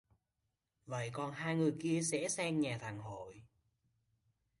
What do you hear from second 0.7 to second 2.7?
Vậy còn hai người kia sẽ sang